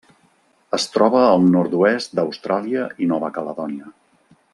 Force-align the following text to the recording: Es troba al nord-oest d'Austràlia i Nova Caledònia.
Es 0.77 0.85
troba 0.93 1.19
al 1.25 1.45
nord-oest 1.57 2.17
d'Austràlia 2.21 2.87
i 3.05 3.11
Nova 3.13 3.31
Caledònia. 3.37 3.93